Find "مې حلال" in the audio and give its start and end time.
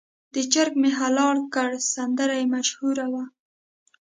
0.81-1.37